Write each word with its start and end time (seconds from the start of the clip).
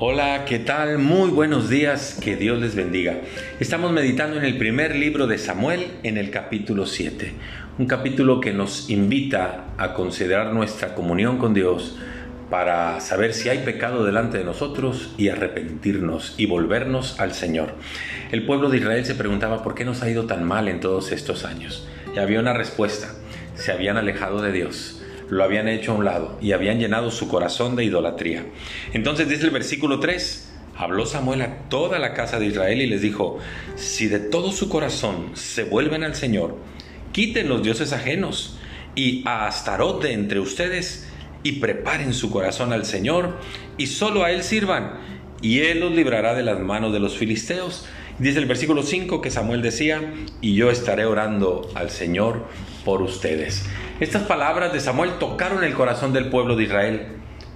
Hola, 0.00 0.44
¿qué 0.44 0.60
tal? 0.60 0.98
Muy 0.98 1.28
buenos 1.30 1.68
días, 1.68 2.20
que 2.22 2.36
Dios 2.36 2.60
les 2.60 2.76
bendiga. 2.76 3.16
Estamos 3.58 3.90
meditando 3.90 4.36
en 4.36 4.44
el 4.44 4.56
primer 4.56 4.94
libro 4.94 5.26
de 5.26 5.38
Samuel, 5.38 5.88
en 6.04 6.18
el 6.18 6.30
capítulo 6.30 6.86
7, 6.86 7.32
un 7.80 7.86
capítulo 7.86 8.40
que 8.40 8.52
nos 8.52 8.90
invita 8.90 9.64
a 9.76 9.94
considerar 9.94 10.52
nuestra 10.52 10.94
comunión 10.94 11.38
con 11.38 11.52
Dios 11.52 11.98
para 12.48 13.00
saber 13.00 13.34
si 13.34 13.48
hay 13.48 13.64
pecado 13.64 14.04
delante 14.04 14.38
de 14.38 14.44
nosotros 14.44 15.12
y 15.18 15.30
arrepentirnos 15.30 16.36
y 16.38 16.46
volvernos 16.46 17.18
al 17.18 17.34
Señor. 17.34 17.74
El 18.30 18.46
pueblo 18.46 18.70
de 18.70 18.76
Israel 18.76 19.04
se 19.04 19.16
preguntaba 19.16 19.64
por 19.64 19.74
qué 19.74 19.84
nos 19.84 20.04
ha 20.04 20.08
ido 20.08 20.26
tan 20.26 20.44
mal 20.44 20.68
en 20.68 20.78
todos 20.78 21.10
estos 21.10 21.44
años. 21.44 21.88
Y 22.14 22.20
había 22.20 22.38
una 22.38 22.52
respuesta, 22.52 23.08
se 23.56 23.72
habían 23.72 23.96
alejado 23.96 24.42
de 24.42 24.52
Dios 24.52 24.97
lo 25.30 25.44
habían 25.44 25.68
hecho 25.68 25.92
a 25.92 25.96
un 25.96 26.04
lado 26.04 26.38
y 26.40 26.52
habían 26.52 26.78
llenado 26.78 27.10
su 27.10 27.28
corazón 27.28 27.76
de 27.76 27.84
idolatría. 27.84 28.46
Entonces 28.92 29.28
dice 29.28 29.44
el 29.44 29.50
versículo 29.50 30.00
3, 30.00 30.52
habló 30.76 31.06
Samuel 31.06 31.42
a 31.42 31.68
toda 31.68 31.98
la 31.98 32.14
casa 32.14 32.38
de 32.38 32.46
Israel 32.46 32.80
y 32.80 32.86
les 32.86 33.02
dijo, 33.02 33.38
si 33.76 34.06
de 34.06 34.20
todo 34.20 34.52
su 34.52 34.68
corazón 34.68 35.30
se 35.34 35.64
vuelven 35.64 36.04
al 36.04 36.14
Señor, 36.14 36.56
quiten 37.12 37.48
los 37.48 37.62
dioses 37.62 37.92
ajenos 37.92 38.58
y 38.94 39.22
a 39.26 39.46
Astarot 39.46 40.02
de 40.02 40.12
entre 40.12 40.40
ustedes 40.40 41.08
y 41.42 41.52
preparen 41.52 42.14
su 42.14 42.30
corazón 42.30 42.72
al 42.72 42.84
Señor 42.84 43.38
y 43.76 43.86
solo 43.86 44.24
a 44.24 44.30
Él 44.32 44.42
sirvan 44.42 44.94
y 45.40 45.60
Él 45.60 45.80
los 45.80 45.92
librará 45.92 46.34
de 46.34 46.42
las 46.42 46.58
manos 46.60 46.92
de 46.92 47.00
los 47.00 47.16
filisteos. 47.16 47.86
Dice 48.18 48.38
el 48.38 48.46
versículo 48.46 48.82
5 48.82 49.20
que 49.20 49.30
Samuel 49.30 49.62
decía, 49.62 50.12
y 50.40 50.54
yo 50.54 50.70
estaré 50.70 51.04
orando 51.04 51.70
al 51.74 51.90
Señor 51.90 52.46
por 52.84 53.02
ustedes. 53.02 53.64
Estas 54.00 54.22
palabras 54.22 54.72
de 54.72 54.78
Samuel 54.78 55.18
tocaron 55.18 55.64
el 55.64 55.74
corazón 55.74 56.12
del 56.12 56.26
pueblo 56.26 56.54
de 56.54 56.62
Israel. 56.62 57.06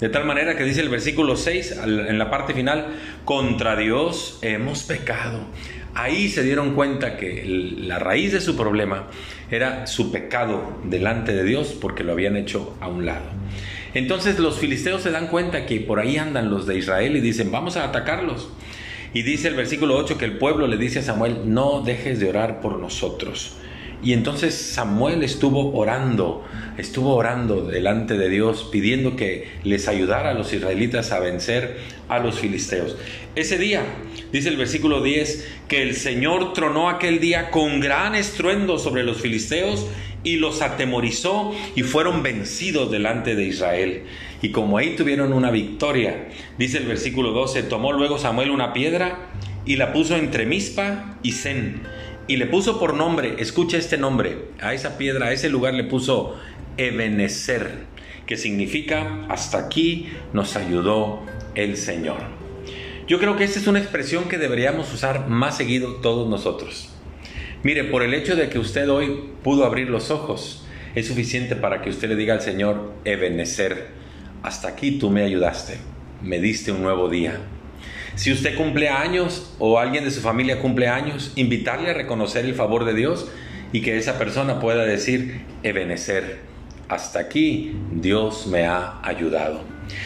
De 0.01 0.09
tal 0.09 0.25
manera 0.25 0.57
que 0.57 0.65
dice 0.65 0.81
el 0.81 0.89
versículo 0.89 1.37
6 1.37 1.79
en 1.85 2.19
la 2.19 2.31
parte 2.31 2.53
final, 2.53 2.87
contra 3.25 3.77
Dios 3.77 4.41
hemos 4.43 4.83
pecado. 4.83 5.39
Ahí 5.95 6.29
se 6.29 6.43
dieron 6.43 6.75
cuenta 6.75 7.17
que 7.17 7.45
la 7.79 8.01
raíz 8.01 8.33
de 8.33 8.41
su 8.41 8.57
problema 8.57 9.07
era 9.53 9.87
su 9.87 10.11
pecado 10.11 10.81
delante 10.83 11.33
de 11.33 11.45
Dios 11.45 11.77
porque 11.81 12.03
lo 12.03 12.11
habían 12.11 12.37
hecho 12.37 12.77
a 12.81 12.89
un 12.89 13.07
lado. 13.07 13.27
Entonces 13.95 14.41
los 14.41 14.59
filisteos 14.59 15.03
se 15.03 15.13
dan 15.13 15.29
cuenta 15.29 15.65
que 15.65 15.79
por 15.79 16.01
ahí 16.01 16.17
andan 16.17 16.51
los 16.51 16.67
de 16.67 16.77
Israel 16.77 17.15
y 17.15 17.21
dicen, 17.21 17.53
vamos 17.53 17.77
a 17.77 17.85
atacarlos. 17.85 18.49
Y 19.15 19.23
dice 19.23 19.47
el 19.47 19.55
versículo 19.55 19.97
8 19.97 20.19
que 20.19 20.25
el 20.25 20.39
pueblo 20.39 20.67
le 20.67 20.77
dice 20.77 20.99
a 20.99 21.03
Samuel, 21.03 21.43
no 21.55 21.83
dejes 21.83 22.19
de 22.19 22.29
orar 22.29 22.61
por 22.61 22.81
nosotros. 22.81 23.55
Y 24.03 24.15
entonces 24.15 24.55
Samuel 24.55 25.23
estuvo 25.23 25.73
orando, 25.79 26.45
estuvo 26.77 27.15
orando 27.15 27.65
delante 27.65 28.19
de 28.19 28.29
Dios, 28.29 28.69
pidiendo 28.73 29.15
que 29.15 29.49
les 29.63 29.87
ayudara 29.87 30.31
a 30.31 30.35
los 30.35 30.53
israelitas 30.53 31.13
a 31.13 31.21
vencer 31.21 31.79
a 32.09 32.19
los 32.19 32.41
filisteos. 32.41 32.97
Ese 33.37 33.59
día, 33.59 33.85
dice 34.33 34.49
el 34.49 34.57
versículo 34.57 35.03
10, 35.03 35.49
que 35.69 35.83
el 35.83 35.95
Señor 35.95 36.53
tronó 36.53 36.91
aquel 36.91 37.21
día 37.21 37.51
con 37.51 37.79
gran 37.79 38.17
estruendo 38.17 38.79
sobre 38.79 39.05
los 39.05 39.21
filisteos 39.21 39.87
y 40.25 40.37
los 40.37 40.63
atemorizó 40.63 41.55
y 41.77 41.83
fueron 41.85 42.25
vencidos 42.25 42.91
delante 42.91 43.37
de 43.37 43.45
Israel. 43.45 44.03
Y 44.43 44.51
como 44.51 44.79
ahí 44.79 44.97
tuvieron 44.97 45.33
una 45.33 45.53
victoria, 45.53 46.29
dice 46.59 46.79
el 46.79 46.87
versículo 46.87 47.31
12, 47.31 47.63
tomó 47.65 47.93
luego 47.93 48.19
Samuel 48.19 48.51
una 48.51 48.73
piedra 48.73 49.31
y 49.65 49.77
la 49.77 49.93
puso 49.93 50.17
entre 50.17 50.45
Mispa 50.45 51.19
y 51.23 51.33
Zen 51.33 51.83
y 52.29 52.37
le 52.37 52.47
puso 52.47 52.79
por 52.79 52.95
nombre, 52.95 53.37
escucha 53.39 53.77
este 53.77 53.99
nombre, 53.99 54.47
a 54.61 54.75
esa 54.75 54.97
piedra, 54.99 55.27
a 55.27 55.33
ese 55.33 55.49
lugar 55.49 55.75
le 55.75 55.85
puso 55.85 56.39
Ebenezer, 56.77 57.85
que 58.27 58.37
significa 58.37 59.27
hasta 59.29 59.59
aquí 59.59 60.09
nos 60.33 60.57
ayudó 60.57 61.23
el 61.55 61.77
Señor. 61.77 62.19
Yo 63.09 63.19
creo 63.19 63.37
que 63.37 63.45
esta 63.45 63.59
es 63.59 63.67
una 63.67 63.81
expresión 63.81 64.29
que 64.29 64.39
deberíamos 64.39 64.93
usar 64.95 65.29
más 65.29 65.57
seguido 65.57 65.97
todos 65.97 66.29
nosotros. 66.29 66.89
Mire, 67.63 67.85
por 67.85 68.03
el 68.03 68.15
hecho 68.15 68.37
de 68.37 68.49
que 68.49 68.59
usted 68.59 68.89
hoy 68.89 69.31
pudo 69.43 69.65
abrir 69.65 69.91
los 69.91 70.11
ojos, 70.11 70.65
es 70.95 71.09
suficiente 71.09 71.57
para 71.57 71.83
que 71.83 71.91
usted 71.91 72.09
le 72.09 72.17
diga 72.17 72.35
al 72.35 72.41
Señor, 72.41 72.93
Ebenezer, 73.05 73.89
hasta 74.43 74.69
aquí 74.69 74.99
tú 74.99 75.11
me 75.11 75.23
ayudaste, 75.23 75.79
me 76.23 76.41
diste 76.41 76.73
un 76.73 76.83
nuevo 76.83 77.09
día. 77.09 77.41
Si 78.15 78.31
usted 78.31 78.57
cumple 78.57 78.89
años 78.89 79.55
o 79.59 79.79
alguien 79.79 80.05
de 80.05 80.11
su 80.11 80.21
familia 80.21 80.61
cumple 80.61 80.89
años, 80.89 81.33
invitarle 81.37 81.91
a 81.91 81.95
reconocer 81.95 82.45
el 82.45 82.55
favor 82.55 82.85
de 82.85 82.95
Dios 82.95 83.29
y 83.73 83.81
que 83.81 83.97
esa 83.97 84.19
persona 84.19 84.61
pueda 84.61 84.85
decir, 84.85 85.43
Ebenecer, 85.63 86.41
hasta 86.89 87.21
aquí 87.21 87.75
Dios 87.91 88.47
me 88.47 88.67
ha 88.67 89.01
ayudado. 89.03 89.63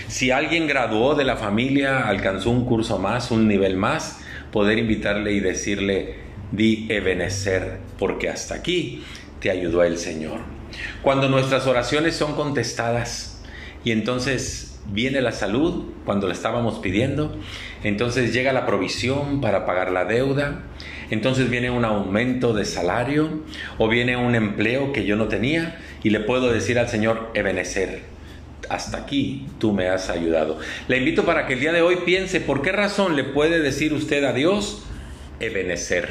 Si 0.06 0.30
alguien 0.30 0.68
graduó 0.68 1.16
de 1.16 1.24
la 1.24 1.36
familia, 1.36 2.06
alcanzó 2.06 2.50
un 2.50 2.64
curso 2.64 2.98
más, 2.98 3.32
un 3.32 3.48
nivel 3.48 3.76
más, 3.76 4.20
poder 4.52 4.78
invitarle 4.78 5.32
y 5.32 5.40
decirle, 5.40 6.14
di 6.52 6.86
Ebenecer, 6.88 7.78
porque 7.98 8.28
hasta 8.28 8.54
aquí 8.54 9.02
te 9.40 9.50
ayudó 9.50 9.82
el 9.82 9.98
Señor. 9.98 10.38
Cuando 11.02 11.28
nuestras 11.28 11.66
oraciones 11.66 12.14
son 12.14 12.34
contestadas 12.34 13.42
y 13.84 13.90
entonces 13.90 14.75
viene 14.92 15.20
la 15.20 15.32
salud 15.32 15.84
cuando 16.04 16.26
la 16.26 16.34
estábamos 16.34 16.78
pidiendo, 16.78 17.36
entonces 17.82 18.32
llega 18.32 18.52
la 18.52 18.66
provisión 18.66 19.40
para 19.40 19.66
pagar 19.66 19.90
la 19.90 20.04
deuda, 20.04 20.62
entonces 21.10 21.50
viene 21.50 21.70
un 21.70 21.84
aumento 21.84 22.52
de 22.52 22.64
salario 22.64 23.42
o 23.78 23.88
viene 23.88 24.16
un 24.16 24.34
empleo 24.34 24.92
que 24.92 25.04
yo 25.04 25.16
no 25.16 25.28
tenía 25.28 25.78
y 26.02 26.10
le 26.10 26.20
puedo 26.20 26.52
decir 26.52 26.78
al 26.78 26.88
Señor, 26.88 27.30
Ebenecer, 27.34 28.02
hasta 28.68 28.98
aquí 28.98 29.46
tú 29.58 29.72
me 29.72 29.88
has 29.88 30.10
ayudado. 30.10 30.58
Le 30.88 30.98
invito 30.98 31.24
para 31.24 31.46
que 31.46 31.54
el 31.54 31.60
día 31.60 31.72
de 31.72 31.82
hoy 31.82 31.98
piense 32.04 32.40
por 32.40 32.62
qué 32.62 32.72
razón 32.72 33.16
le 33.16 33.24
puede 33.24 33.60
decir 33.60 33.92
usted 33.92 34.24
a 34.24 34.32
Dios, 34.32 34.84
Ebenecer. 35.40 36.08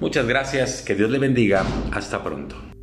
Muchas 0.00 0.26
gracias, 0.26 0.82
que 0.82 0.94
Dios 0.94 1.10
le 1.10 1.18
bendiga, 1.18 1.64
hasta 1.92 2.22
pronto. 2.22 2.73